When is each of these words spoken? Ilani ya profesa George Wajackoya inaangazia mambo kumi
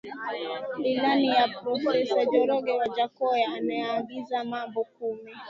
Ilani 0.83 1.27
ya 1.27 1.47
profesa 1.47 2.25
George 2.25 2.71
Wajackoya 2.71 3.57
inaangazia 3.57 4.43
mambo 4.43 4.83
kumi 4.83 5.31